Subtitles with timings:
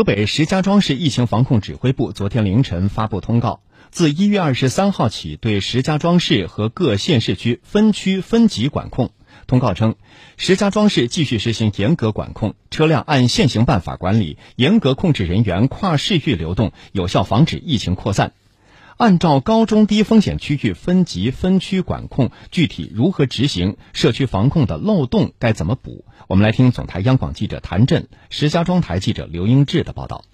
[0.00, 3.60] 河北石家庄市疫情防控指挥部昨天凌晨发布通告，
[3.90, 9.10] 自一月二十三号起，对石家庄市和各县市区分区分级管控。
[9.46, 9.96] 通告称，
[10.38, 18.32] 石家庄市继续实行严格管控，车辆按现行办法管理，严格控制人员跨市域流动，有效防止疫情扩散。
[19.00, 23.78] 按照高中低风险区域分级分区管控，具体如何执行？
[23.94, 26.04] 社区防控的漏洞该怎么补？
[26.28, 30.26] 我们来听总台央广记者谭震、石家庄台记者刘英志的报道。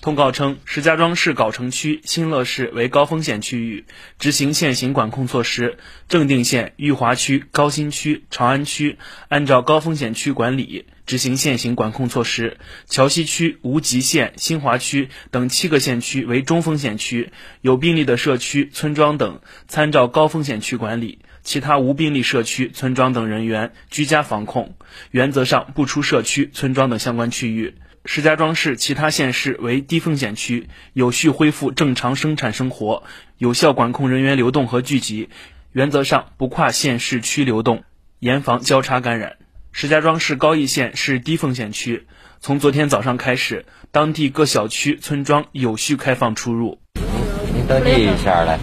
[0.00, 3.86] 通告称，石家庄市藁城区、新乐市为高风险区域，
[4.20, 5.78] 执行现行管控措施；
[6.08, 8.98] 正定县、裕华区、高新区、长安区
[9.28, 24.74] 按照高风险区管理，执行现行管控措施；桥西区、无极县、新华区等七个县区为中风险区，有病例的社区、村庄等参照高风险区管理；其他无病例社区、村庄等人员居家防控，
[25.10, 27.74] 原则上不出社区、村庄等相关区域。
[28.06, 33.02] 石家庄市其他县市为低风险区，有序恢复正常生产生活，
[33.36, 35.28] 有效管控人员流动和聚集，
[35.72, 37.84] 原则上不跨县市区流动，
[38.18, 39.36] 严防交叉感染。
[39.74, 42.06] 石家庄市高邑县是低风险区，
[42.40, 46.78] 从昨天早上开始，当地各小区、村庄有序开放出入。
[47.54, 48.58] 您登记一下来，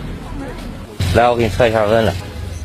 [1.15, 2.13] 来，我给你测一下温了。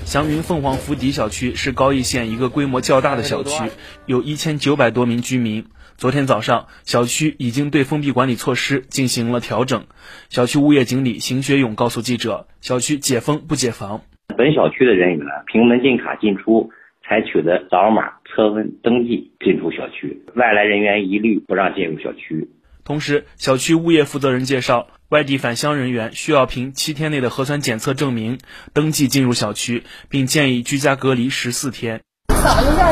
[0.05, 3.65] 祥云凤凰福邸小区是高邑县一个规模较大的小区，
[4.05, 5.65] 有一千九百多名居民。
[5.97, 9.87] 昨天早上，小区已经对封闭管理措施进行了调整。
[10.29, 14.03] 小区物业经理邢学勇告诉记者：“小区解封不解防。
[14.37, 16.71] 本小区的人员凭门禁卡进出，
[17.07, 22.49] 采取的扫码测温登记进出小区，外来人员一律不让进入小区。
[22.83, 28.39] 同时，小区物业负责人介绍，外地返乡人员需要凭七天内的核酸检测证明
[28.73, 32.01] 登记进入小区，并建议居家隔离十四天。”
[32.33, 32.91] 扫一下。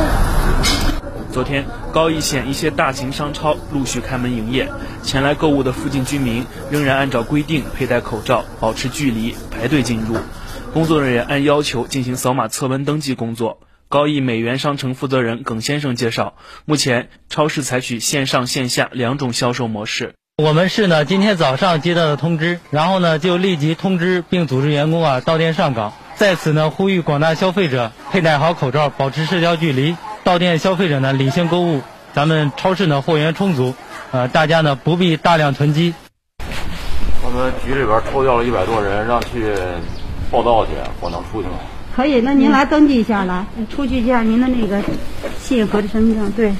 [1.30, 4.68] 昨天，高邑县一些大型商超陆续开门营业，
[5.02, 10.16] 前来购物的附近居民仍然按照规定佩戴口罩、保持距离排队进入。
[10.74, 13.61] 工作人员按要求进行扫码测温登记工作。
[13.92, 16.33] 高邑美元商城负责人耿先生介绍，
[16.64, 20.14] 目前超市采取线上线下两种销售模式。
[20.42, 25.92] 我们是呢今天早上接到的通知，然后呢就立即通知并组织员工啊到店上岗。
[26.14, 29.95] 在此呢呼吁广大消费者佩戴好口罩，保持社交距离。
[30.25, 31.83] 到店消费者呢理性购物，
[32.14, 33.75] 咱们超市呢货源充足，
[34.11, 35.92] 呃，大家呢不必大量囤积。
[37.23, 39.55] 我们局里边抽调了一百多人，让去
[40.31, 40.70] 报道去，
[41.02, 41.57] 我能出去吗？
[41.95, 44.83] 可以，那您来登记一下来，出具一下您的那个
[45.39, 46.33] 信和身份证。
[46.33, 46.55] 对。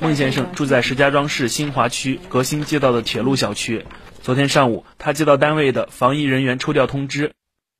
[0.00, 3.84] 孟先生住在石家庄市新华区革新街道的铁路小区。
[4.22, 7.32] 昨天上午，他接到单位的防疫人员抽调通知，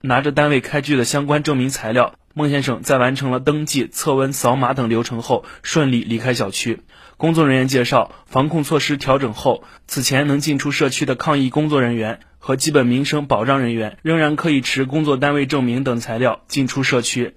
[0.03, 2.15] 拿着单位开具的相关证明材料。
[2.35, 6.81] 孟先生在完成了登记、测温、扫码等流程后，顺利离开小区。
[7.17, 17.37] 工作人员介绍，防控措施调整后，此前能进出社区的抗疫工作人员和基本民生保障人员，仍然可以持工作单位证明等材料进出社区。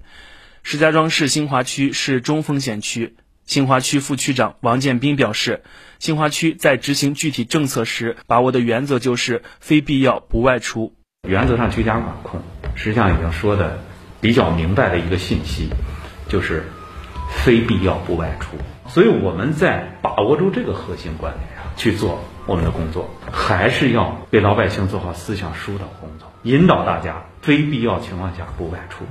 [0.64, 3.16] 石家庄市新华区是中风险区，
[3.46, 5.62] 新华区副区长王建斌表示，
[6.00, 10.96] 新华区在执行具体政策时，把握的原则就是非必要不外出。
[11.28, 12.42] 原则上居家管控，
[12.74, 13.80] 实际上已经说的。
[14.24, 15.68] 比较明白的一个信息，
[16.30, 16.64] 就是
[17.44, 18.56] 非必要不外出。
[18.88, 29.06] 所以我们在把握住这个核心观点上去做我们的工作，还是要为老百姓做好思想疏导工作，引导大家非必要情况下不外出。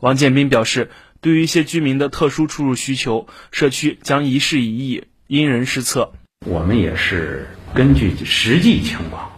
[0.00, 0.90] 王建斌表示，
[1.20, 6.12] 对于一些居民的特殊出入需求，社区将一事一议，因人施策。
[6.46, 9.30] 我们也是根据实际情况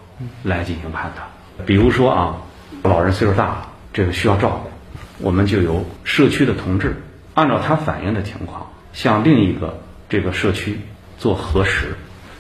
[0.43, 1.67] 来进行判断。
[1.67, 2.37] 比如说啊，
[2.83, 4.71] 老人岁数大了，这个需要照顾。
[5.19, 7.03] 我们就由社区的同志
[7.35, 10.79] 按照他反映的情况，向另一个这个社区
[11.19, 11.95] 做核实。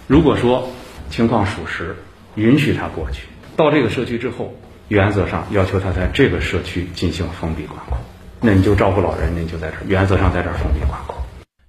[0.07, 0.69] 如果说
[1.09, 1.97] 情况属实，
[2.35, 3.27] 允许他过去。
[3.57, 4.55] 到这个社区之后，
[4.89, 7.99] 原则上要求他在这个社区进行封闭管控。
[8.41, 11.17] 那你就照顾老人，你就在这儿，原则上在这儿封闭管控。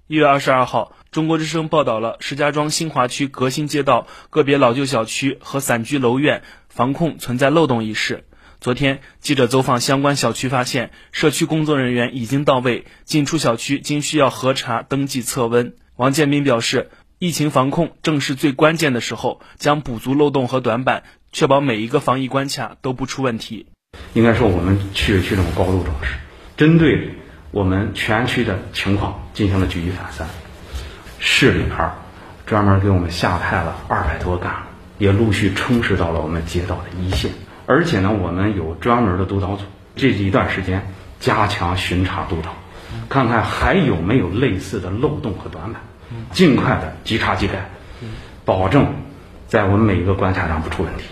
[0.06, 8.24] 一月二十二号，中国之声报道了石家庄新华区革新街道个别老旧小区和散居楼院防控存在漏洞一事。
[8.62, 15.74] 昨天，记者走访相关小区，发现社区工作人员已经到位，进出小区均需要核查、登记、测温。
[15.96, 16.88] 王建斌表示，
[17.18, 23.66] 疫情防控正是最关键的时候，将补足漏洞和短板，确保每一个防疫关卡都不出问题。
[24.14, 26.14] 应该说，我们区委区长高度重视，
[26.56, 27.16] 针对
[27.50, 30.28] 我们全区的情况进行了举一反三。
[31.18, 31.90] 市里边
[32.46, 34.54] 专门给我们下派了二百多干，
[34.98, 37.32] 也陆续充实到了我们街道的一线。
[37.66, 39.64] 而且呢，我们有专门的督导组，
[39.96, 40.86] 这一段时间
[41.20, 42.54] 加强巡查督导，
[43.08, 45.82] 看看还有没有类似的漏洞和短板，
[46.32, 47.70] 尽快的即查即改，
[48.44, 48.86] 保证
[49.46, 51.04] 在我们每一个关卡上不出问题。